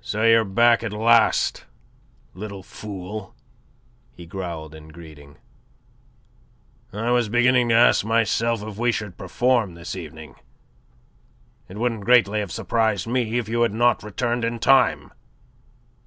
"So 0.00 0.22
you're 0.22 0.42
back 0.46 0.82
at 0.82 0.94
last, 0.94 1.66
little 2.32 2.62
fool," 2.62 3.34
he 4.16 4.24
growled 4.24 4.74
in 4.74 4.88
greeting. 4.88 5.36
"I 6.94 7.10
was 7.10 7.28
beginning 7.28 7.68
to 7.68 7.74
ask 7.74 8.02
myself 8.02 8.62
if 8.62 8.78
we 8.78 8.90
should 8.90 9.18
perform 9.18 9.74
this 9.74 9.94
evening. 9.94 10.36
It 11.68 11.76
wouldn't 11.76 12.06
greatly 12.06 12.40
have 12.40 12.50
surprised 12.50 13.06
me 13.06 13.36
if 13.38 13.50
you 13.50 13.60
had 13.60 13.74
not 13.74 14.02
returned 14.02 14.46
in 14.46 14.60
time. 14.60 15.12